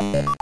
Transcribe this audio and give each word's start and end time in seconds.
you 0.00 0.35